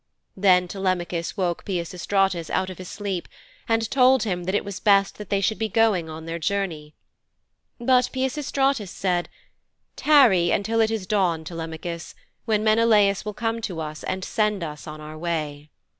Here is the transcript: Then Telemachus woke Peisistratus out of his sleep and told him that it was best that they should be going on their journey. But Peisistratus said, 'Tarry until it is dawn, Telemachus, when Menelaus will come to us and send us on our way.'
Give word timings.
Then 0.35 0.67
Telemachus 0.67 1.37
woke 1.37 1.63
Peisistratus 1.63 2.49
out 2.49 2.71
of 2.71 2.79
his 2.79 2.89
sleep 2.89 3.27
and 3.69 3.87
told 3.91 4.23
him 4.23 4.45
that 4.45 4.55
it 4.55 4.65
was 4.65 4.79
best 4.79 5.19
that 5.19 5.29
they 5.29 5.41
should 5.41 5.59
be 5.59 5.69
going 5.69 6.09
on 6.09 6.25
their 6.25 6.39
journey. 6.39 6.95
But 7.79 8.09
Peisistratus 8.11 8.89
said, 8.89 9.29
'Tarry 9.95 10.49
until 10.49 10.81
it 10.81 10.89
is 10.89 11.05
dawn, 11.05 11.43
Telemachus, 11.43 12.15
when 12.45 12.63
Menelaus 12.63 13.25
will 13.25 13.35
come 13.35 13.61
to 13.61 13.79
us 13.79 14.01
and 14.03 14.23
send 14.25 14.63
us 14.63 14.87
on 14.87 15.01
our 15.01 15.19
way.' 15.19 15.69